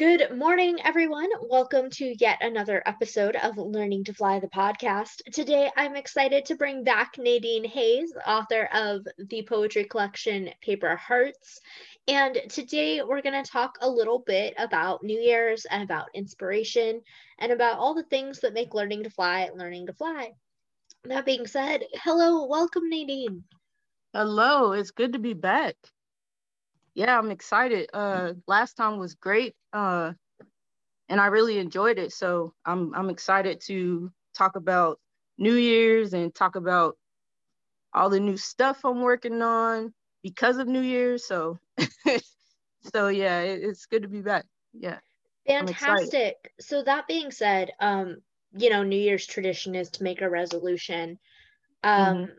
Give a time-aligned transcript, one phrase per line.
[0.00, 1.28] Good morning, everyone.
[1.42, 5.20] Welcome to yet another episode of Learning to Fly the podcast.
[5.30, 11.60] Today, I'm excited to bring back Nadine Hayes, author of the poetry collection Paper Hearts.
[12.08, 17.02] And today, we're going to talk a little bit about New Year's and about inspiration
[17.38, 20.30] and about all the things that make learning to fly learning to fly.
[21.04, 23.44] That being said, hello, welcome, Nadine.
[24.14, 25.76] Hello, it's good to be back
[26.94, 27.88] yeah, I'm excited.
[27.92, 30.12] Uh, last time was great, uh,
[31.08, 32.12] and I really enjoyed it.
[32.12, 34.98] So I'm I'm excited to talk about
[35.38, 36.96] New Year's and talk about
[37.92, 41.26] all the new stuff I'm working on because of New Year's.
[41.26, 41.58] So
[42.92, 44.46] so yeah, it, it's good to be back.
[44.72, 44.98] Yeah.
[45.46, 46.52] Fantastic.
[46.60, 48.18] So that being said, um,
[48.52, 51.18] you know, New Year's tradition is to make a resolution.
[51.82, 52.32] Um, mm-hmm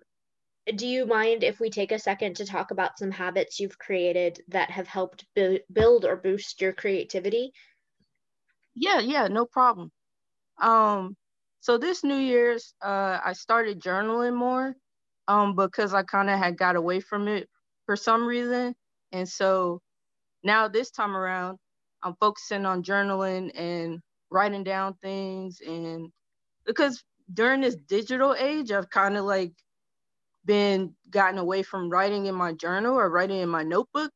[0.76, 4.44] do you mind if we take a second to talk about some habits you've created
[4.48, 7.54] that have helped bu- build or boost your creativity?
[8.76, 9.92] Yeah, yeah, no problem.
[10.62, 11.18] Um,
[11.62, 14.76] so this New Year's, uh, I started journaling more,
[15.27, 17.50] um, because I kind of had got away from it
[17.85, 18.76] for some reason,
[19.12, 19.82] and so
[20.44, 21.60] now this time around,
[22.04, 26.12] I'm focusing on journaling and writing down things, and
[26.66, 29.54] because during this digital age, I've kind of like
[30.46, 34.12] been gotten away from writing in my journal or writing in my notebook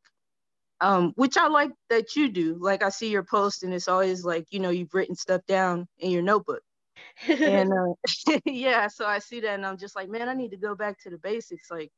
[0.81, 2.57] um, which i like that you do.
[2.59, 5.87] Like i see your post and it's always like you know you've written stuff down
[5.99, 6.61] in your notebook.
[7.45, 7.71] And
[8.27, 10.75] uh, yeah so i see that and i'm just like man i need to go
[10.75, 11.71] back to the basics.
[11.71, 11.91] Like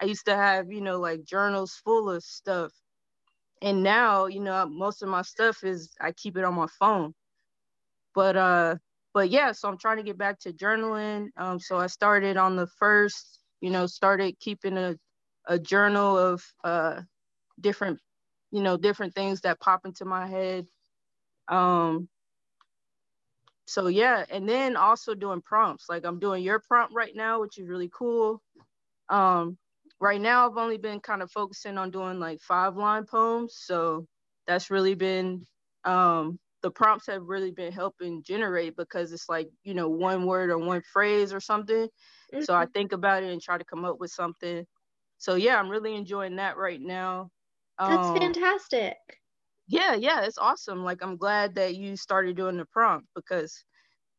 [0.00, 2.72] i used to have you know like journals full of stuff.
[3.62, 7.14] And now you know most of my stuff is i keep it on my phone.
[8.14, 8.76] But uh
[9.12, 11.28] but yeah so i'm trying to get back to journaling.
[11.36, 14.94] Um so i started on the first you know, started keeping a,
[15.48, 17.00] a journal of uh,
[17.58, 17.98] different,
[18.52, 20.66] you know, different things that pop into my head.
[21.48, 22.10] Um,
[23.66, 25.86] so yeah, and then also doing prompts.
[25.88, 28.42] Like I'm doing your prompt right now, which is really cool.
[29.08, 29.56] Um,
[29.98, 33.56] right now I've only been kind of focusing on doing like five line poems.
[33.58, 34.06] So
[34.46, 35.46] that's really been
[35.86, 40.50] um the prompts have really been helping generate because it's like, you know, one word
[40.50, 41.88] or one phrase or something.
[42.34, 42.44] Mm-hmm.
[42.44, 42.72] So I mm-hmm.
[42.72, 44.66] think about it and try to come up with something.
[45.18, 47.30] So yeah, I'm really enjoying that right now.
[47.78, 48.96] That's um, fantastic.
[49.66, 50.84] Yeah, yeah, it's awesome.
[50.84, 53.64] Like I'm glad that you started doing the prompt because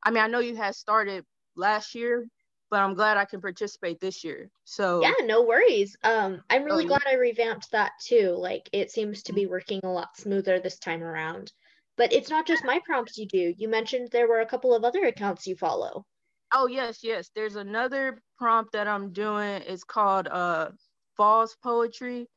[0.04, 1.24] I mean, I know you had started
[1.56, 2.28] last year,
[2.72, 4.50] but I'm glad I can participate this year.
[4.64, 5.96] So Yeah, no worries.
[6.04, 8.36] Um I'm really glad I revamped that too.
[8.38, 9.52] Like it seems to be mm-hmm.
[9.52, 11.52] working a lot smoother this time around.
[11.98, 13.54] But it's not just my prompts you do.
[13.58, 16.06] You mentioned there were a couple of other accounts you follow.
[16.54, 17.30] Oh yes, yes.
[17.36, 19.64] There's another prompt that I'm doing.
[19.68, 20.72] It's called uh
[21.18, 22.28] false poetry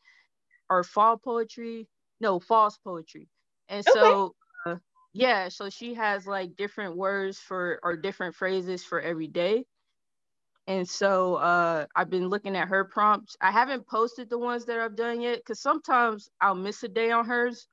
[0.71, 1.89] or fall poetry.
[2.21, 3.29] No, false poetry.
[3.69, 3.93] And okay.
[3.93, 4.35] so
[4.67, 4.77] uh,
[5.13, 9.65] yeah, so she has like different words for or different phrases for every day.
[10.67, 13.37] And so uh, I've been looking at her prompts.
[13.41, 17.11] I haven't posted the ones that I've done yet because sometimes I'll miss a day
[17.11, 17.67] on hers.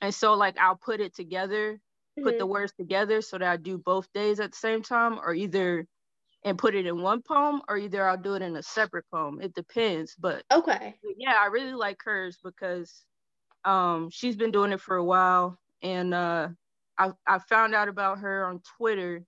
[0.00, 1.80] And so like I'll put it together
[2.20, 2.28] mm-hmm.
[2.28, 2.52] put the mm-hmm.
[2.52, 5.86] words together so that I do both days at the same time, or either
[6.44, 9.40] and put it in one poem, or either I'll do it in a separate poem.
[9.42, 10.14] It depends.
[10.18, 10.96] But okay.
[11.02, 13.04] But yeah, I really like hers because
[13.64, 16.48] um she's been doing it for a while and uh
[16.96, 19.24] I, I found out about her on Twitter.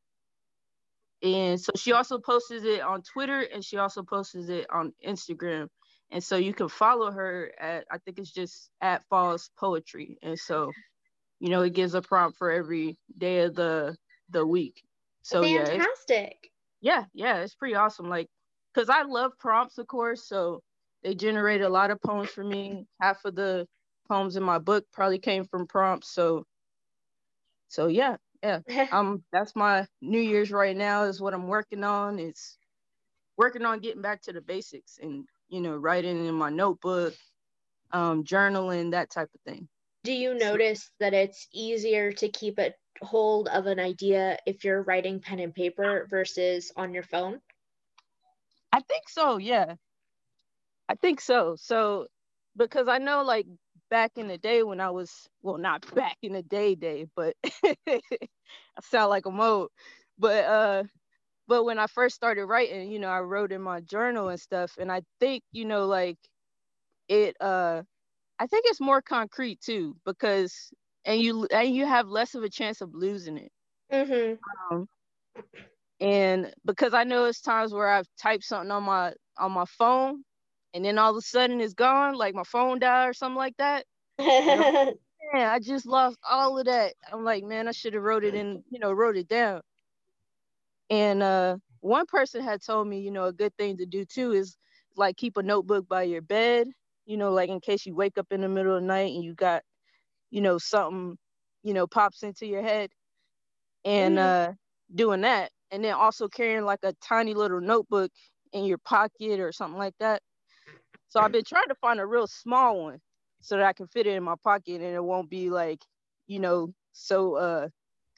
[1.23, 5.69] And so she also posted it on Twitter and she also posted it on Instagram.
[6.11, 10.19] And so you can follow her at I think it's just at Falls Poetry.
[10.23, 10.71] And so
[11.43, 13.97] you know, it gives a prompt for every day of the
[14.31, 14.81] the week.
[15.23, 16.53] So fantastic.
[16.81, 18.09] Yeah, yeah, yeah, it's pretty awesome.
[18.09, 18.29] Like,
[18.77, 20.25] cause I love prompts, of course.
[20.25, 20.63] So
[21.03, 22.87] they generate a lot of poems for me.
[23.01, 23.67] Half of the
[24.09, 26.15] poems in my book probably came from prompts.
[26.15, 26.45] So,
[27.67, 28.61] so yeah, yeah.
[28.93, 32.21] um, that's my New Year's right now is what I'm working on.
[32.21, 32.57] It's
[33.37, 37.15] working on getting back to the basics and you know writing in my notebook,
[37.91, 39.69] um, journaling, that type of thing
[40.05, 44.83] do you notice that it's easier to keep a hold of an idea if you're
[44.83, 47.41] writing pen and paper versus on your phone?
[48.73, 49.77] I think so, yeah.
[50.89, 51.57] I think so.
[51.57, 52.07] So
[52.57, 53.47] because I know like
[53.91, 57.35] back in the day when I was well not back in the day day, but
[57.87, 58.01] I
[58.83, 59.69] sound like a mode.
[60.19, 60.85] But uh
[61.49, 64.77] but when I first started writing, you know, I wrote in my journal and stuff.
[64.79, 66.19] And I think, you know, like
[67.09, 67.83] it uh
[68.43, 70.73] I think it's more concrete too because
[71.05, 73.53] and you and you have less of a chance of losing it.
[73.93, 74.75] Mm-hmm.
[74.75, 74.89] Um,
[76.01, 80.25] and because I know it's times where I've typed something on my on my phone
[80.75, 83.57] and then all of a sudden it's gone, like my phone died or something like
[83.59, 83.85] that.
[84.19, 84.97] man,
[85.35, 86.95] I just lost all of that.
[87.13, 89.61] I'm like, man, I should have wrote it in, you know, wrote it down.
[90.91, 94.33] And uh, one person had told me, you know, a good thing to do too
[94.33, 94.57] is
[94.97, 96.67] like keep a notebook by your bed,
[97.07, 99.25] you know, like in case you wake up in the middle of the night and
[99.25, 99.63] you got,
[100.31, 101.17] you know, something,
[101.63, 102.91] you know, pops into your head
[103.85, 104.51] and mm-hmm.
[104.51, 104.55] uh
[104.95, 105.51] doing that.
[105.71, 108.11] And then also carrying like a tiny little notebook
[108.53, 110.21] in your pocket or something like that.
[111.09, 112.99] So I've been trying to find a real small one
[113.41, 115.81] so that I can fit it in my pocket and it won't be like,
[116.27, 117.69] you know, so uh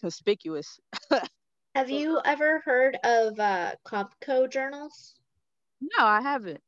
[0.00, 0.78] conspicuous.
[1.74, 5.14] Have you ever heard of uh Compco journals?
[5.80, 6.60] No, I haven't.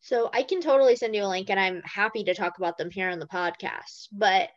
[0.00, 2.90] So I can totally send you a link and I'm happy to talk about them
[2.90, 4.08] here on the podcast.
[4.12, 4.50] But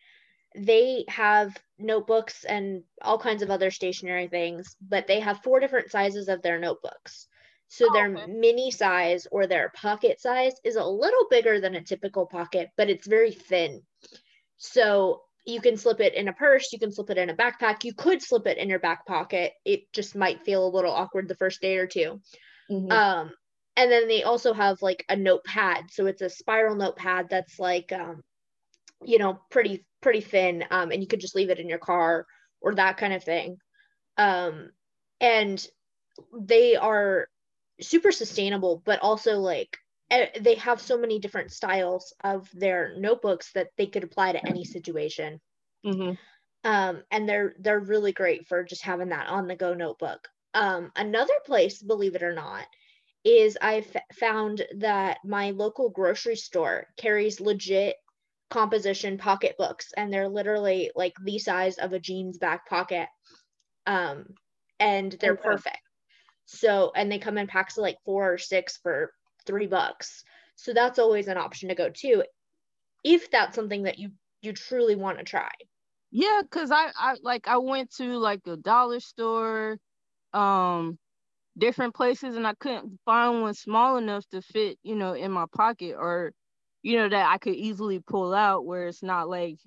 [0.56, 5.92] they have notebooks and all kinds of other stationery things, but they have four different
[5.92, 7.28] sizes of their notebooks.
[7.68, 8.32] So oh, their okay.
[8.32, 12.90] mini size or their pocket size is a little bigger than a typical pocket, but
[12.90, 13.82] it's very thin.
[14.58, 17.84] So you can slip it in a purse, you can slip it in a backpack,
[17.84, 19.54] you could slip it in your back pocket.
[19.66, 22.22] It just might feel a little awkward the first day or 2
[22.72, 22.92] mm-hmm.
[22.92, 23.32] Um,
[23.76, 25.86] and then they also have like a notepad.
[25.92, 28.22] So it's a spiral notepad that's like um,
[29.04, 30.64] you know, pretty pretty thin.
[30.70, 32.26] Um, and you could just leave it in your car
[32.62, 33.58] or that kind of thing.
[34.18, 34.72] Um,
[35.20, 35.66] and
[36.38, 37.28] they are
[37.82, 39.78] super sustainable, but also like
[40.40, 44.64] they have so many different styles of their notebooks that they could apply to any
[44.64, 45.40] situation.
[45.86, 46.14] Mm-hmm.
[46.66, 50.28] Um, and they're they're really great for just having that on the go notebook.
[50.54, 52.66] Um, another place, believe it or not,
[53.24, 57.96] is I found that my local grocery store carries legit
[58.50, 63.08] composition pocketbooks, and they're literally like the size of a jeans back pocket.
[63.88, 64.26] Um,
[64.80, 65.44] and they're okay.
[65.44, 65.80] perfect.
[66.46, 69.14] So, and they come in packs of like four or six for
[69.46, 70.24] three bucks.
[70.56, 72.24] So that's always an option to go to
[73.04, 74.12] if that's something that you
[74.42, 75.52] you truly want to try.
[76.12, 79.80] Yeah, cuz I I like I went to like a dollar store
[80.34, 80.98] um
[81.58, 85.46] different places and I couldn't find one small enough to fit, you know, in my
[85.56, 86.34] pocket or
[86.84, 89.58] you know that I could easily pull out where it's not like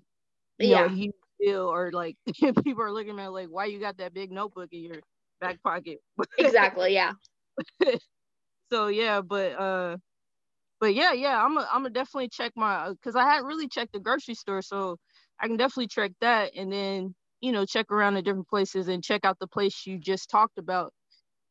[0.61, 0.87] you yeah.
[0.87, 2.17] know you feel or like
[2.65, 5.01] people are looking at like why you got that big notebook in your
[5.41, 5.99] back pocket.
[6.39, 7.13] exactly, yeah.
[8.73, 9.97] so yeah, but uh
[10.81, 13.93] but yeah, yeah, I'm a, I'm gonna definitely check my because I hadn't really checked
[13.93, 14.99] the grocery store, so
[15.41, 19.03] I can definitely check that and then you know check around the different places and
[19.05, 20.93] check out the place you just talked about.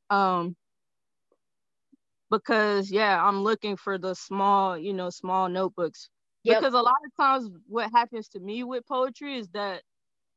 [0.09, 0.55] Um,
[2.31, 6.09] because yeah, I'm looking for the small, you know, small notebooks.
[6.43, 6.59] Yep.
[6.59, 9.81] Because a lot of times what happens to me with poetry is that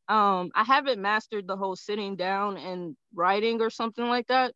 [0.08, 4.52] um I haven't mastered the whole sitting down and writing or something like that.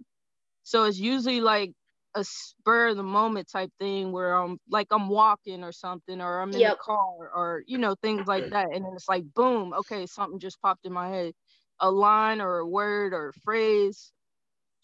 [0.62, 1.72] So it's usually like
[2.14, 6.40] a spur of the moment type thing where I'm like I'm walking or something or
[6.40, 6.72] I'm in yep.
[6.72, 10.38] the car or you know things like that and then it's like boom okay something
[10.38, 11.32] just popped in my head
[11.80, 14.12] a line or a word or a phrase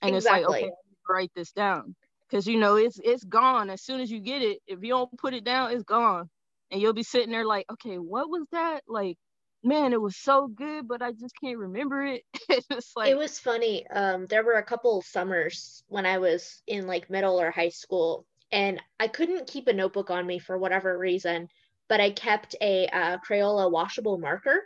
[0.02, 0.42] and exactly.
[0.42, 0.72] it's like okay
[1.08, 1.94] write this down
[2.28, 5.18] because you know it's it's gone as soon as you get it if you don't
[5.18, 6.28] put it down it's gone
[6.70, 9.16] and you'll be sitting there like okay what was that like
[9.64, 13.38] man it was so good but i just can't remember it it's like it was
[13.38, 17.68] funny um there were a couple summers when i was in like middle or high
[17.68, 21.48] school and i couldn't keep a notebook on me for whatever reason
[21.88, 24.62] but i kept a uh, crayola washable marker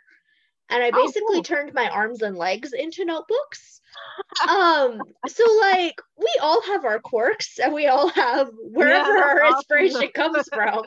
[0.68, 1.42] and I oh, basically oh, cool.
[1.42, 3.81] turned my arms and legs into notebooks.
[4.48, 9.48] Um, so like we all have our quirks and we all have wherever yeah, our
[9.48, 10.84] inspiration comes from.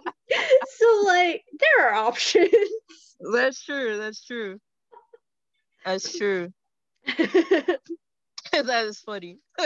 [0.78, 2.50] so like there are options.
[3.34, 3.98] That's true.
[3.98, 4.60] That's true.
[5.86, 6.52] That's true.
[8.64, 9.40] that is funny.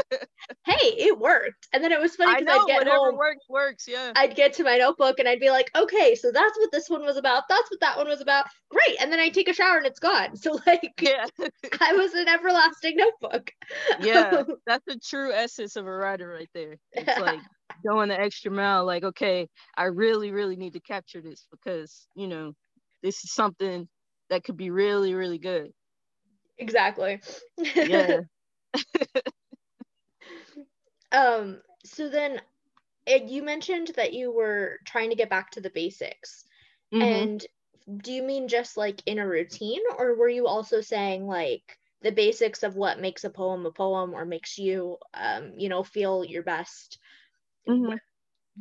[0.66, 1.68] hey, it worked.
[1.74, 4.12] And then it was funny because I'd get whatever home, works, works, yeah.
[4.16, 7.02] I'd get to my notebook and I'd be like, okay, so that's what this one
[7.02, 7.44] was about.
[7.50, 8.46] That's what that one was about.
[8.70, 9.02] Great.
[9.02, 10.36] And then I take a shower and it's gone.
[10.36, 11.26] So like yeah.
[11.82, 13.52] I was an everlasting notebook.
[14.02, 16.78] yeah, that's the true essence of a writer right there.
[16.94, 17.40] It's like
[17.86, 22.28] going the extra mile, like, okay, I really, really need to capture this because, you
[22.28, 22.54] know,
[23.04, 23.88] this is something
[24.30, 25.72] that could be really, really good.
[26.58, 27.22] Exactly.
[27.58, 28.22] yeah.
[31.12, 32.40] um so then
[33.28, 36.46] you mentioned that you were trying to get back to the basics
[36.94, 37.02] mm-hmm.
[37.02, 37.46] and
[38.02, 42.12] do you mean just like in a routine or were you also saying like the
[42.12, 46.24] basics of what makes a poem a poem or makes you um you know feel
[46.24, 47.00] your best
[47.68, 47.96] mm-hmm.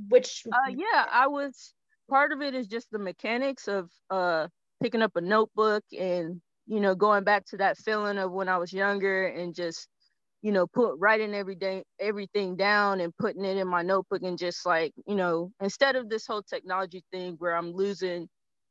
[0.09, 1.75] which uh yeah i was
[2.09, 4.47] part of it is just the mechanics of uh
[4.83, 8.57] picking up a notebook and you know going back to that feeling of when i
[8.57, 9.89] was younger and just
[10.43, 14.39] you know, put writing every day everything down and putting it in my notebook and
[14.39, 18.29] just like, you know, instead of this whole technology thing where I'm losing,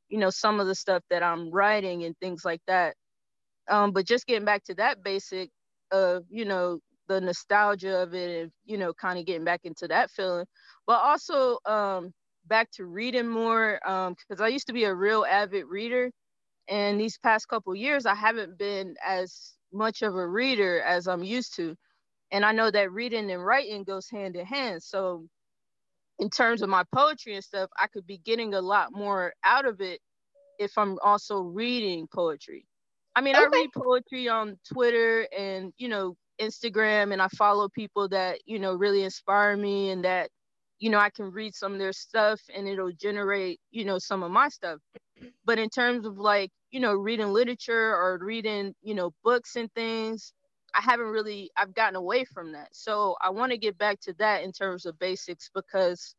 [0.10, 2.96] you know, some of the stuff that I'm writing and things like that.
[3.70, 5.50] Um, but just getting back to that basic
[5.92, 9.88] of, you know, the nostalgia of it and, you know, kind of getting back into
[9.90, 10.46] that feeling,
[10.88, 12.12] but also um,
[12.48, 16.12] back to reading more um, because I used to be a real avid reader.
[16.70, 21.24] And these past couple years, I haven't been as much of a reader as I'm
[21.24, 21.76] used to.
[22.32, 24.84] And I know that reading and writing goes hand in hand.
[24.84, 25.28] So
[26.20, 29.66] in terms of my poetry and stuff, I could be getting a lot more out
[29.66, 30.00] of it
[30.60, 32.66] if I'm also reading poetry.
[33.16, 33.46] I mean, okay.
[33.46, 38.60] I read poetry on Twitter and, you know, Instagram, and I follow people that, you
[38.60, 40.30] know, really inspire me and that,
[40.80, 44.22] you know, I can read some of their stuff and it'll generate, you know, some
[44.22, 44.80] of my stuff.
[45.46, 49.72] But in terms of like, you know, reading literature or reading, you know, books and
[49.74, 50.34] things,
[50.76, 52.70] I haven't really I've gotten away from that.
[52.74, 56.16] So I want to get back to that in terms of basics because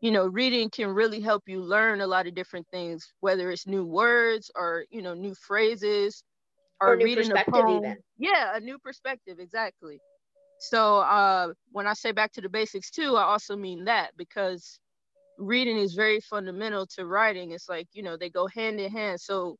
[0.00, 3.66] you know, reading can really help you learn a lot of different things, whether it's
[3.66, 6.22] new words or, you know, new phrases
[6.80, 7.84] or, or reading a poem.
[7.84, 7.98] Even.
[8.18, 10.00] Yeah, a new perspective, exactly.
[10.58, 14.78] So uh, when I say back to the basics too, I also mean that because
[15.38, 17.52] reading is very fundamental to writing.
[17.52, 19.20] It's like, you know, they go hand in hand.
[19.20, 19.56] So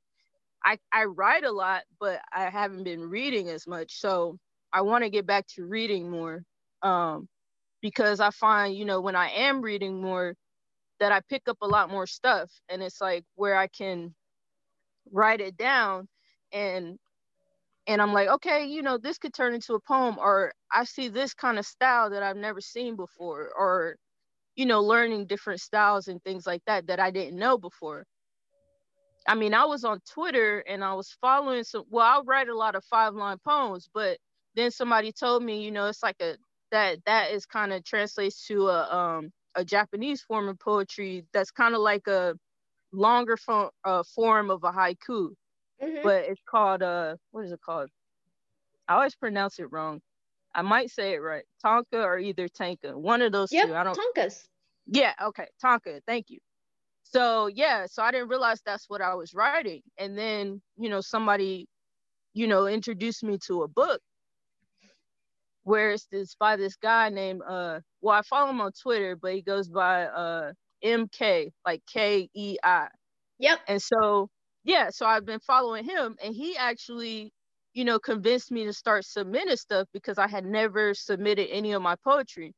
[0.65, 3.99] I, I write a lot, but I haven't been reading as much.
[4.01, 4.39] So
[4.73, 6.43] I want to get back to reading more
[6.83, 7.29] um,
[7.83, 10.35] because I find, you know, when I am reading more,
[11.01, 12.51] that I pick up a lot more stuff.
[12.69, 14.15] And it's like where I can
[15.13, 16.09] write it down
[16.53, 16.99] and
[17.87, 21.09] and I'm like, okay, you know, this could turn into a poem, or I see
[21.09, 23.97] this kind of style that I've never seen before, or
[24.57, 28.05] you know, learning different styles and things like that that I didn't know before.
[29.27, 31.85] I mean, I was on Twitter and I was following some.
[31.91, 34.19] Well, I write a lot of five line poems, but
[34.55, 36.37] then somebody told me, you know, it's like a
[36.73, 41.51] that that is kind of translates to a um a Japanese form of poetry that's
[41.51, 42.35] kind of like a
[42.93, 44.97] longer form uh, form of a haiku,
[45.83, 46.03] mm-hmm.
[46.03, 47.91] but it's called uh what is it called?
[48.89, 50.01] I always pronounce it wrong.
[50.55, 51.45] I might say it right.
[51.65, 52.99] Tonka or either Tanka.
[52.99, 53.75] One of those yep, two.
[53.75, 54.49] I don't Tonkas.
[54.87, 55.47] Yeah, okay.
[55.63, 56.01] Tonka.
[56.07, 56.39] Thank you
[57.13, 59.83] so yeah so i didn't realize that's what i was writing.
[59.99, 61.67] And then you know somebody
[62.35, 64.01] you know introduced me to a book
[65.65, 69.35] where it's this by this guy named uh well i follow him on twitter but
[69.35, 70.53] he goes by uh
[70.83, 71.09] M.
[71.09, 72.89] Kei like k-e-i
[73.39, 73.59] yep.
[73.69, 74.29] And so
[74.65, 77.33] yeah so i've been following him and he actually
[77.75, 81.83] you know convinced me to start submitting stuff because i had never submitted any of
[81.83, 82.55] my poetry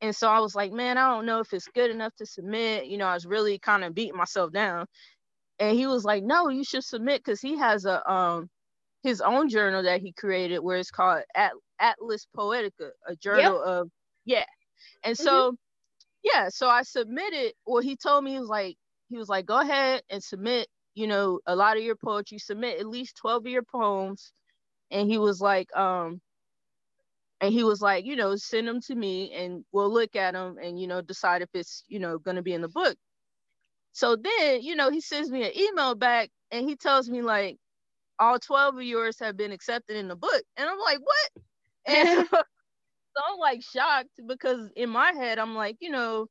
[0.00, 2.86] and so I was like, man, I don't know if it's good enough to submit.
[2.86, 4.86] You know, I was really kind of beating myself down.
[5.58, 8.48] And he was like, no, you should submit because he has a um
[9.02, 13.66] his own journal that he created where it's called At- Atlas Poetica, a journal yep.
[13.66, 13.90] of
[14.24, 14.44] yeah.
[15.04, 15.24] And mm-hmm.
[15.24, 15.56] so
[16.22, 17.52] yeah, so I submitted.
[17.66, 18.76] Well, he told me he was like,
[19.08, 22.78] he was like, go ahead and submit, you know, a lot of your poetry, submit
[22.78, 24.32] at least 12 of your poems.
[24.90, 26.20] And he was like, um,
[27.40, 30.56] and he was like, you know, send them to me and we'll look at them
[30.62, 32.96] and, you know, decide if it's, you know, going to be in the book.
[33.92, 37.58] So then, you know, he sends me an email back and he tells me like,
[38.18, 40.42] all 12 of yours have been accepted in the book.
[40.56, 41.44] And I'm like, what?
[41.86, 42.28] And so,
[43.16, 46.26] so I'm like shocked because in my head, I'm like, you know,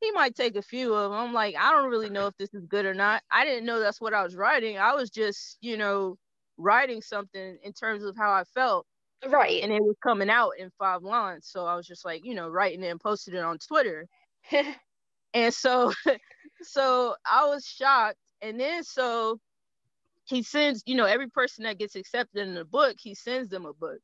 [0.00, 1.20] he might take a few of them.
[1.20, 3.22] I'm like, I don't really know if this is good or not.
[3.30, 4.78] I didn't know that's what I was writing.
[4.78, 6.16] I was just, you know,
[6.58, 8.86] writing something in terms of how I felt.
[9.26, 9.62] Right.
[9.62, 11.48] And it was coming out in five lines.
[11.50, 14.06] So I was just like, you know, writing it and posted it on Twitter.
[15.34, 15.92] and so
[16.62, 18.18] so I was shocked.
[18.40, 19.40] And then so
[20.24, 23.66] he sends, you know, every person that gets accepted in the book, he sends them
[23.66, 23.98] a book.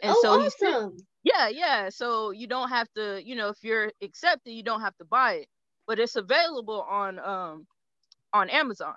[0.00, 0.96] And oh, so awesome.
[1.24, 1.88] yeah, yeah.
[1.88, 5.34] So you don't have to, you know, if you're accepted, you don't have to buy
[5.34, 5.48] it.
[5.86, 7.66] But it's available on um
[8.32, 8.94] on Amazon.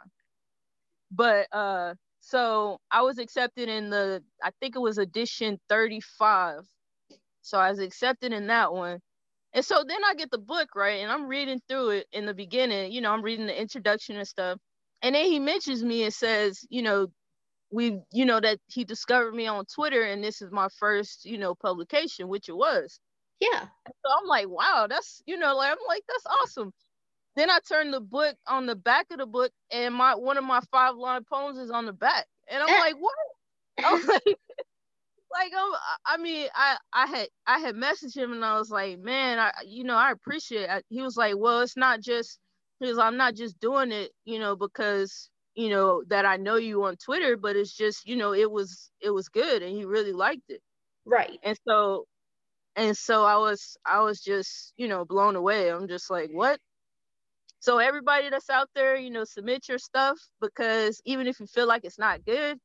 [1.11, 1.95] But uh
[2.27, 6.59] so I was accepted in the, I think it was edition 35.
[7.41, 8.99] So I was accepted in that one.
[9.53, 10.99] And so then I get the book, right?
[11.01, 14.27] And I'm reading through it in the beginning, you know, I'm reading the introduction and
[14.27, 14.59] stuff.
[15.01, 17.07] And then he mentions me and says, you know,
[17.71, 21.37] we, you know, that he discovered me on Twitter and this is my first, you
[21.37, 22.99] know, publication, which it was.
[23.39, 23.61] Yeah.
[23.87, 26.73] So I'm like, wow, that's, you know, like, I'm like, that's awesome.
[27.37, 30.43] Then I turned the book on the back of the book, and my one of
[30.43, 32.79] my five line poems is on the back, and I'm eh.
[32.79, 33.13] like, what?
[33.85, 35.71] I'm like, like I'm,
[36.03, 39.51] I mean, I I had I had messaged him, and I was like, man, I
[39.67, 40.67] you know I appreciate.
[40.67, 40.85] It.
[40.89, 42.39] He was like, well, it's not just
[42.79, 46.85] because I'm not just doing it, you know, because you know that I know you
[46.85, 50.11] on Twitter, but it's just you know it was it was good, and he really
[50.11, 50.61] liked it.
[51.05, 51.39] Right.
[51.43, 52.07] And so
[52.75, 55.71] and so I was I was just you know blown away.
[55.71, 56.59] I'm just like, what?
[57.67, 61.67] So everybody that's out there, you know, submit your stuff because even if you feel
[61.67, 62.57] like it's not good,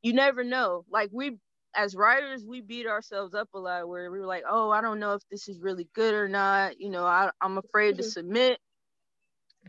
[0.00, 0.86] you never know.
[0.90, 1.36] Like we
[1.74, 5.00] as writers, we beat ourselves up a lot where we were like, oh, I don't
[5.00, 6.80] know if this is really good or not.
[6.80, 8.04] You know, I, I'm afraid mm-hmm.
[8.04, 8.58] to submit.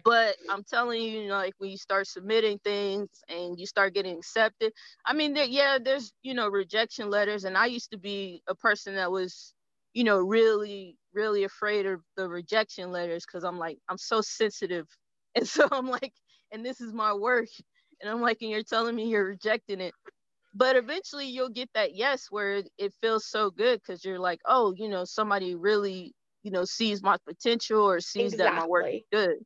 [0.06, 3.94] But I'm telling you, you know, like when you start submitting things and you start
[3.94, 4.72] getting accepted,
[5.06, 7.44] I mean, there, yeah, there's, you know, rejection letters.
[7.44, 9.54] And I used to be a person that was,
[9.94, 14.88] you know, really, really afraid of the rejection letters because I'm like, I'm so sensitive.
[15.36, 16.14] And so I'm like,
[16.52, 17.48] and this is my work.
[18.00, 19.96] And I'm like, and you're telling me you're rejecting it
[20.54, 24.74] but eventually you'll get that yes where it feels so good because you're like oh
[24.78, 28.56] you know somebody really you know sees my potential or sees exactly.
[28.56, 29.38] that my work is good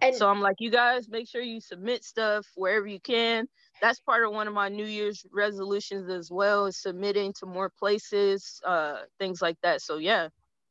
[0.00, 3.46] and so i'm like you guys make sure you submit stuff wherever you can
[3.80, 7.70] that's part of one of my new year's resolutions as well is submitting to more
[7.70, 10.28] places uh things like that so yeah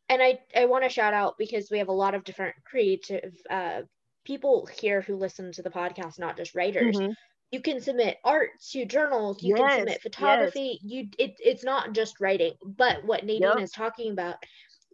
[0.10, 3.34] and i i want to shout out because we have a lot of different creative
[3.50, 3.82] uh
[4.26, 7.12] people here who listen to the podcast not just writers mm-hmm
[7.52, 10.92] you can submit art to journals you yes, can submit photography yes.
[10.92, 13.60] you it, it's not just writing but what nadine yep.
[13.60, 14.36] is talking about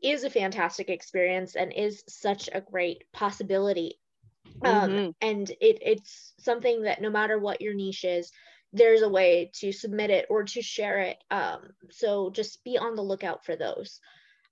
[0.01, 3.97] is a fantastic experience and is such a great possibility
[4.63, 5.09] um, mm-hmm.
[5.21, 8.31] and it it's something that no matter what your niche is
[8.71, 12.95] there's a way to submit it or to share it um, so just be on
[12.95, 13.99] the lookout for those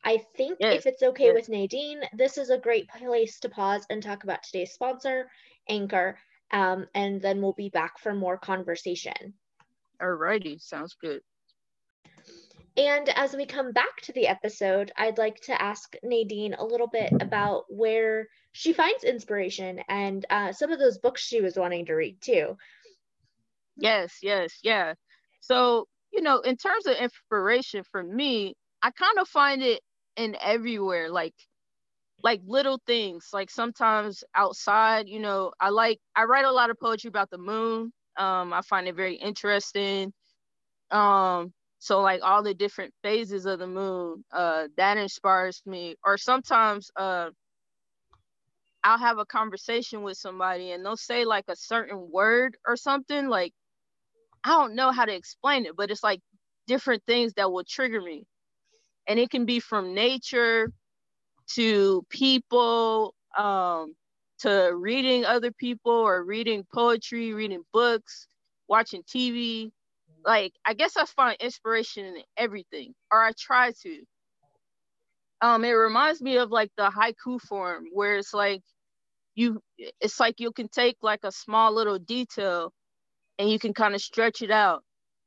[0.03, 1.35] I think yes, if it's okay yes.
[1.35, 5.29] with Nadine, this is a great place to pause and talk about today's sponsor,
[5.69, 6.17] Anchor
[6.51, 9.33] um, and then we'll be back for more conversation.
[10.01, 11.21] Alrighty, sounds good.
[12.77, 16.87] And as we come back to the episode, I'd like to ask Nadine a little
[16.87, 21.85] bit about where she finds inspiration and uh, some of those books she was wanting
[21.87, 22.57] to read too.
[23.77, 24.93] Yes, yes, yeah.
[25.41, 29.81] So, you know, in terms of inspiration for me, I kind of find it
[30.15, 31.09] in everywhere.
[31.09, 31.35] Like
[32.23, 36.79] like little things like sometimes outside you know i like i write a lot of
[36.79, 40.13] poetry about the moon um i find it very interesting
[40.91, 41.51] um
[41.81, 46.91] so like all the different phases of the moon uh that inspires me or sometimes
[46.97, 47.29] uh
[48.83, 53.29] i'll have a conversation with somebody and they'll say like a certain word or something
[53.29, 53.53] like
[54.45, 56.21] i don't know how to explain it but it's like
[56.67, 58.25] different things that will trigger me
[59.07, 60.69] and it can be from nature
[61.55, 63.95] to people, um,
[64.39, 68.27] to reading other people or reading poetry, reading books,
[68.69, 69.71] watching TV.
[70.25, 74.03] Like, I guess I find inspiration in everything, or I try to.
[75.41, 78.61] Um, it reminds me of like the haiku form where it's like
[79.35, 79.61] you
[80.01, 82.73] it's like you can take like a small little detail
[83.39, 84.83] and you can kind of stretch it out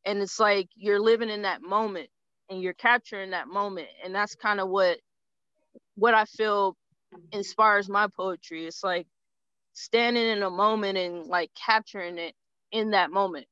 [0.07, 2.09] and it's like you're living in that moment
[2.50, 4.98] and you're capturing that moment and that's kind of what
[5.96, 6.76] what I feel
[7.33, 8.66] inspires my poetry.
[8.66, 9.07] It's like
[9.74, 12.35] standing in a moment and like capturing it
[12.72, 13.46] in that moment.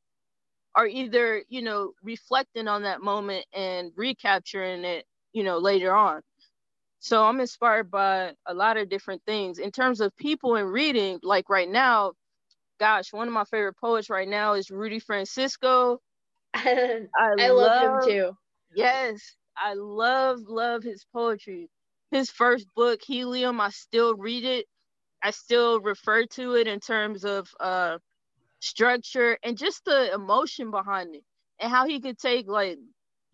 [0.76, 6.22] Or either, you know, reflecting on that moment and recapturing it, you know, later on.
[7.00, 9.58] So I'm inspired by a lot of different things.
[9.58, 12.12] In terms of people and reading, like right now,
[12.80, 16.00] gosh, one of my favorite poets right now is Rudy Francisco.
[16.54, 18.32] I, I love, love him too.
[18.74, 21.68] Yes, I love, love his poetry
[22.10, 24.66] his first book, Helium, I still read it.
[25.22, 27.98] I still refer to it in terms of uh,
[28.62, 31.24] structure and just the emotion behind it
[31.60, 32.78] and how he could take like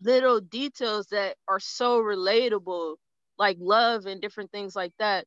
[0.01, 2.95] little details that are so relatable,
[3.39, 5.25] like love and different things like that,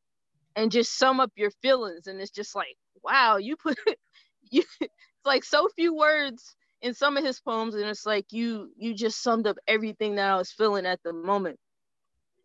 [0.57, 2.09] and just sum up your feelings.
[2.09, 3.79] And it's just like, wow, you put
[4.53, 4.93] you it's
[5.27, 9.23] like so few words in some of his poems, and it's like you you just
[9.23, 11.59] summed up everything that I was feeling at the moment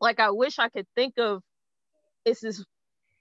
[0.02, 1.41] like I wish I could think of
[2.26, 2.63] it's this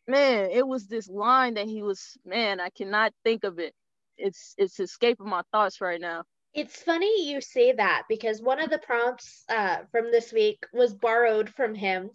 [0.08, 3.74] man, it was this line that he was man, I cannot think of it.
[4.18, 6.24] It's it's escaping my thoughts right now.
[6.54, 10.94] It's funny you say that because one of the prompts uh, from this week was
[10.94, 12.10] borrowed from him.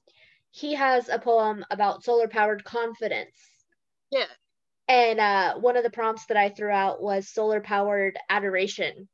[0.50, 3.38] He has a poem about solar powered confidence.
[4.12, 4.26] Yeah.
[4.88, 9.08] And uh, one of the prompts that I threw out was solar powered adoration.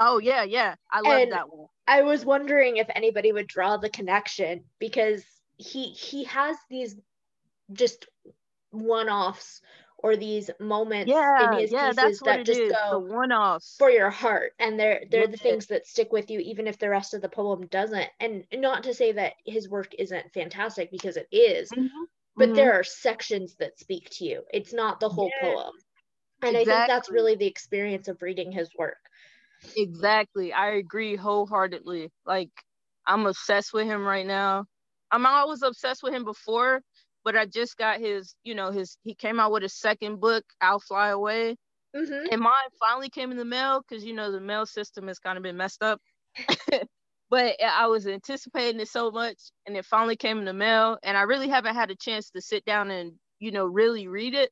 [0.00, 0.74] Oh yeah, yeah.
[0.90, 1.68] I love and that one.
[1.86, 5.22] I was wondering if anybody would draw the connection because
[5.58, 6.96] he he has these
[7.72, 8.06] just
[8.70, 9.60] one-offs
[10.02, 14.10] or these moments yeah, in his yeah, pieces that just is, go one-offs for your
[14.10, 17.22] heart and they're they're the things that stick with you even if the rest of
[17.22, 21.70] the poem doesn't and not to say that his work isn't fantastic because it is,
[21.70, 21.86] mm-hmm.
[22.36, 22.54] but mm-hmm.
[22.56, 25.72] there are sections that speak to you it's not the whole poem
[26.42, 26.72] and exactly.
[26.72, 28.96] i think that's really the experience of reading his work
[29.76, 30.52] Exactly.
[30.52, 32.10] I agree wholeheartedly.
[32.26, 32.50] Like
[33.06, 34.64] I'm obsessed with him right now.
[35.10, 36.82] I'm always obsessed with him before,
[37.24, 40.44] but I just got his, you know, his he came out with a second book,
[40.60, 41.56] I'll Fly Away.
[41.94, 42.26] Mm-hmm.
[42.32, 45.36] And mine finally came in the mail because you know the mail system has kind
[45.36, 46.00] of been messed up.
[47.30, 51.16] but I was anticipating it so much, and it finally came in the mail, and
[51.16, 54.50] I really haven't had a chance to sit down and you know really read it.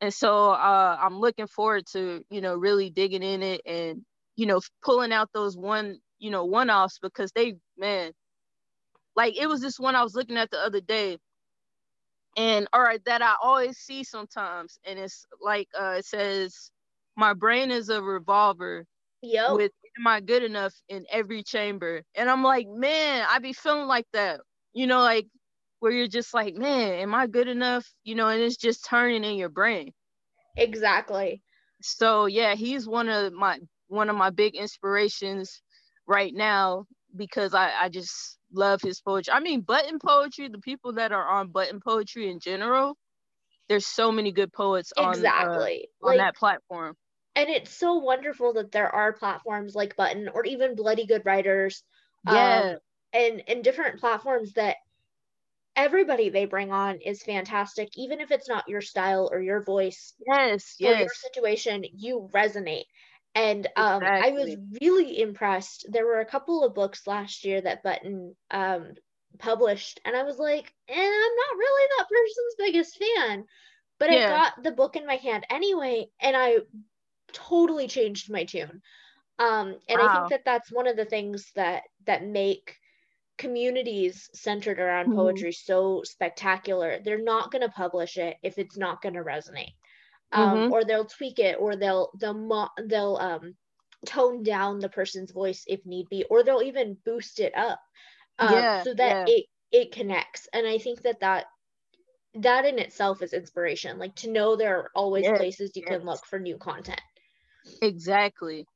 [0.00, 4.02] And so uh, I'm looking forward to you know really digging in it and
[4.36, 8.12] you know pulling out those one you know one offs because they man
[9.16, 11.18] like it was this one I was looking at the other day
[12.36, 16.70] and all right that i always see sometimes and it's like uh it says
[17.16, 18.86] my brain is a revolver
[19.22, 19.52] yep.
[19.52, 22.02] with am i good enough in every chamber?
[22.14, 24.40] And i'm like man i be feeling like that.
[24.72, 25.26] You know like
[25.80, 27.86] where you're just like man am i good enough?
[28.04, 29.92] You know and it's just turning in your brain.
[30.56, 31.42] Exactly.
[31.82, 35.62] So yeah he's one of my one of my big inspirations
[36.06, 39.32] right now because i i just love his poetry.
[39.32, 42.96] I mean, button poetry, the people that are on button poetry in general,
[43.68, 45.88] there's so many good poets on, exactly.
[46.02, 46.96] Uh, on like, that platform.
[47.34, 51.82] And it's so wonderful that there are platforms like Button or even Bloody Good Writers.
[52.26, 52.72] Yeah.
[52.72, 52.76] Um,
[53.14, 54.76] and, and different platforms that
[55.74, 60.12] everybody they bring on is fantastic, even if it's not your style or your voice.
[60.26, 61.00] Yes, yes.
[61.00, 62.84] your situation, you resonate.
[63.34, 64.30] And um, exactly.
[64.30, 65.86] I was really impressed.
[65.88, 68.92] There were a couple of books last year that Button um,
[69.38, 73.44] published, and I was like, eh, I'm not really that person's biggest fan.
[73.98, 74.26] But yeah.
[74.26, 76.58] I got the book in my hand anyway, and I
[77.32, 78.82] totally changed my tune.
[79.38, 80.08] Um, and wow.
[80.08, 82.76] I think that that's one of the things that that make
[83.38, 85.16] communities centered around mm-hmm.
[85.16, 86.98] poetry so spectacular.
[87.02, 89.72] They're not going to publish it if it's not going to resonate
[90.32, 90.72] um, mm-hmm.
[90.72, 93.54] or they'll tweak it or they'll they'll mo- they'll um,
[94.06, 97.80] tone down the person's voice if need be or they'll even boost it up
[98.38, 99.34] um, yeah, so that yeah.
[99.34, 101.46] it it connects and i think that that
[102.34, 105.98] that in itself is inspiration like to know there are always yes, places you yes.
[105.98, 107.00] can look for new content
[107.80, 108.66] exactly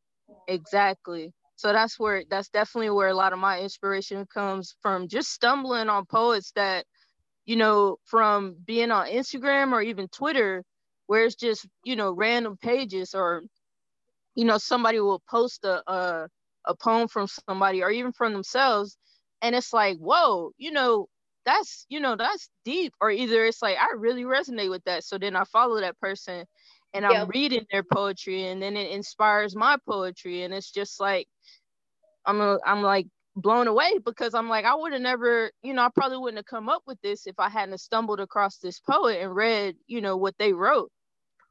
[0.47, 5.31] exactly so that's where that's definitely where a lot of my inspiration comes from just
[5.31, 6.85] stumbling on poets that
[7.47, 10.63] you know from being on instagram or even twitter
[11.07, 13.45] where it's just you know random pages or
[14.35, 16.29] you know somebody will post a, a
[16.67, 18.97] a poem from somebody or even from themselves.
[19.43, 21.09] And it's like whoa you know
[21.47, 22.95] that's you know that's deep.
[23.01, 25.05] Or either it's like i really resonate with that.
[25.05, 26.47] So then i follow that person
[26.95, 27.13] and yep.
[27.13, 30.43] i'm reading their poetry and then it inspires my poetry.
[30.45, 31.29] And it's just like
[32.27, 35.83] i'm a, i'm like blown away because i'm like i would have never you know
[35.85, 39.21] i probably wouldn't have come up with this if i hadn't stumbled across this poet
[39.23, 40.91] and read you know what they wrote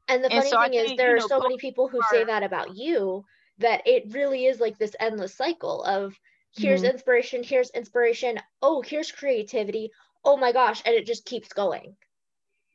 [0.07, 2.23] and the funny and so thing is, there are know, so many people who say
[2.23, 3.25] that about you
[3.57, 6.19] that it really is like this endless cycle of
[6.51, 6.91] here's mm-hmm.
[6.91, 9.91] inspiration, here's inspiration, oh, here's creativity,
[10.23, 11.95] oh my gosh, and it just keeps going.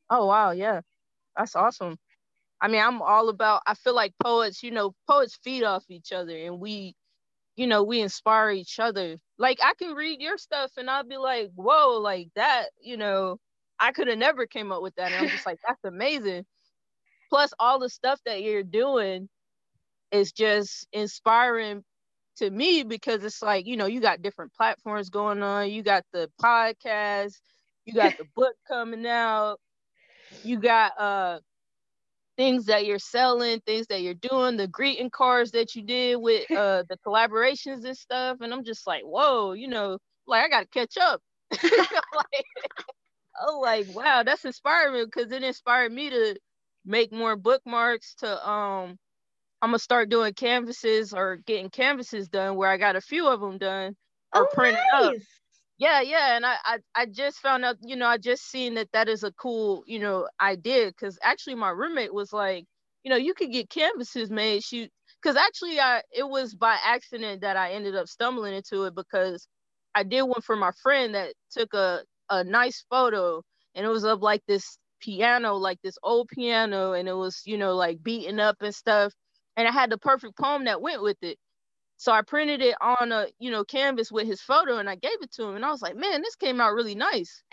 [0.09, 0.51] Oh, wow.
[0.51, 0.81] Yeah.
[1.37, 1.97] That's awesome.
[2.61, 6.13] I mean, I'm all about, I feel like poets, you know, poets feed off each
[6.13, 6.95] other and we,
[7.57, 9.17] you know, we inspire each other.
[9.39, 13.39] Like I can read your stuff and I'll be like, whoa, like that, you know,
[13.79, 15.13] I could have never came up with that.
[15.13, 16.45] And I'm just like, that's amazing
[17.31, 19.29] plus all the stuff that you're doing
[20.13, 21.85] is just inspiring
[22.39, 25.71] to me because it's like you know you got different platforms going on.
[25.71, 27.35] You got the podcast.
[27.87, 29.59] You got the book coming out.
[30.43, 31.41] You got uh
[32.37, 36.51] things that you're selling things that you're doing the greeting cards that you did with
[36.57, 38.39] uh the collaborations and stuff.
[38.41, 41.21] And i'm just like whoa you know like i gotta catch up.
[42.15, 42.45] Like,
[43.43, 46.37] oh like wow that's inspiring because it inspired me to
[46.85, 48.99] make more bookmarks to um
[49.63, 53.41] I'm gonna start doing canvases or getting canvases done where I got a few of
[53.41, 53.95] them done
[54.35, 55.05] or oh, printed nice.
[55.05, 55.15] up.
[55.79, 58.93] Yeah, yeah, and I, I I just found out, you know, I just seen that
[58.93, 62.65] that is a cool, you know, idea because actually my roommate was like,
[63.03, 64.63] you know, you could get canvases made.
[64.63, 64.91] Shoot,
[65.23, 69.47] because actually I it was by accident that I ended up stumbling into it because
[69.95, 73.43] I did one for my friend that took a a nice photo
[73.75, 77.59] and it was of like this piano, like this old piano, and it was, you
[77.59, 79.13] know, like beaten up and stuff.
[79.57, 81.39] And I had the perfect poem that went with it.
[81.99, 85.21] So I printed it on a, you know, canvas with his photo and I gave
[85.23, 85.57] it to him.
[85.57, 87.43] And I was like, man, this came out really nice.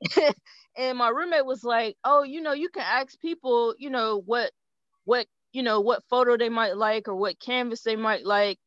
[0.76, 4.52] and my roommate was like, oh, you know, you can ask people, you know, what,
[5.04, 8.58] what, you know, what photo they might like or what canvas they might like.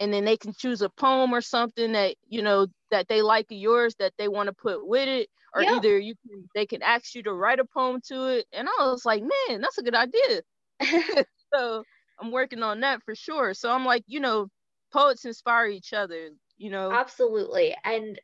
[0.00, 3.46] And then they can choose a poem or something that, you know, that they like
[3.50, 5.76] of yours that they want to put with it or yeah.
[5.76, 8.84] either you can they can ask you to write a poem to it and i
[8.84, 10.42] was like man that's a good idea
[11.54, 11.82] so
[12.20, 14.46] i'm working on that for sure so i'm like you know
[14.92, 18.20] poets inspire each other you know absolutely and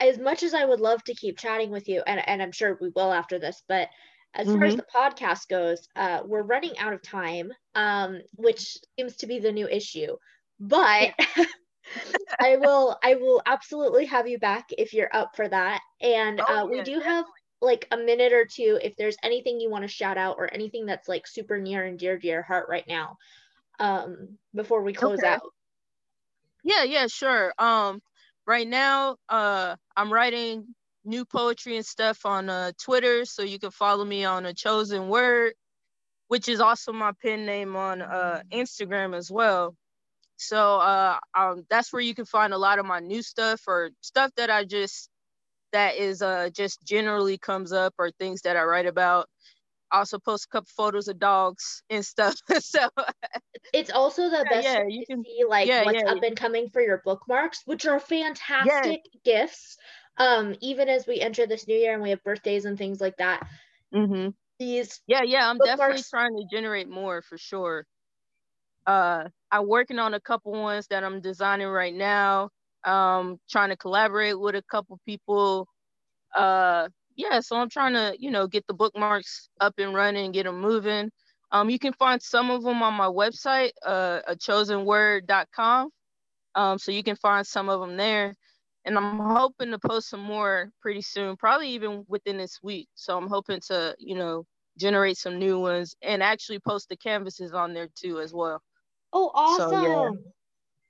[0.00, 2.78] as much as I would love to keep chatting with you, and, and I'm sure
[2.80, 3.88] we will after this, but
[4.34, 4.58] as mm-hmm.
[4.58, 4.80] far as mm-hmm.
[4.80, 9.52] the podcast goes, uh, we're running out of time, um, which seems to be the
[9.52, 10.16] new issue.
[10.60, 11.14] But
[12.40, 15.80] I will, I will absolutely have you back if you're up for that.
[16.00, 17.04] And oh, uh, we do definitely.
[17.04, 17.24] have
[17.64, 20.86] like a minute or two if there's anything you want to shout out or anything
[20.86, 23.16] that's like super near and dear to your heart right now
[23.80, 25.28] um before we close okay.
[25.28, 25.40] out
[26.62, 28.00] yeah yeah sure um
[28.46, 30.66] right now uh i'm writing
[31.04, 35.08] new poetry and stuff on uh twitter so you can follow me on a chosen
[35.08, 35.54] word
[36.28, 39.74] which is also my pen name on uh instagram as well
[40.36, 43.90] so uh um that's where you can find a lot of my new stuff or
[44.00, 45.08] stuff that i just
[45.74, 49.28] that is uh just generally comes up or things that I write about.
[49.90, 52.36] I also post a couple photos of dogs and stuff.
[52.60, 52.88] so
[53.72, 56.10] it's also the best yeah, you can see like yeah, what's yeah.
[56.10, 59.76] up and coming for your bookmarks, which are fantastic gifts.
[60.16, 63.16] Um, even as we enter this new year and we have birthdays and things like
[63.16, 63.44] that.
[63.92, 64.30] Mm-hmm.
[64.60, 67.84] These yeah, yeah, I'm definitely trying to generate more for sure.
[68.86, 72.50] Uh, I'm working on a couple ones that I'm designing right now
[72.84, 75.68] um, trying to collaborate with a couple people.
[76.34, 80.44] Uh, yeah, so I'm trying to, you know, get the bookmarks up and running, get
[80.44, 81.10] them moving.
[81.52, 85.90] Um, you can find some of them on my website, uh, a chosenword.com.
[86.56, 88.34] Um, so you can find some of them there.
[88.84, 92.88] And I'm hoping to post some more pretty soon, probably even within this week.
[92.94, 94.44] So I'm hoping to, you know,
[94.78, 98.60] generate some new ones and actually post the canvases on there too as well.
[99.14, 99.70] Oh, awesome.
[99.70, 100.18] So,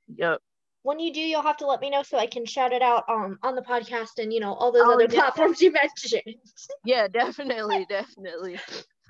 [0.08, 0.32] yeah.
[0.32, 0.40] Yep
[0.84, 3.04] when you do, you'll have to let me know so I can shout it out
[3.08, 5.20] um, on the podcast and you know all those oh, other yeah.
[5.20, 5.72] platforms you
[6.12, 6.36] mentioned.
[6.84, 8.60] yeah, definitely, definitely.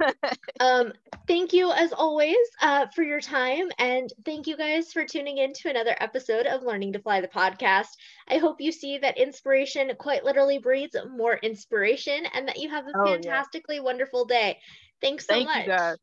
[0.61, 0.93] um,
[1.27, 5.53] thank you as always uh, for your time, and thank you guys for tuning in
[5.53, 7.89] to another episode of Learning to Fly the podcast.
[8.29, 12.87] I hope you see that inspiration quite literally breeds more inspiration, and that you have
[12.87, 13.83] a oh, fantastically yeah.
[13.83, 14.59] wonderful day.
[15.01, 15.99] Thanks so thank much.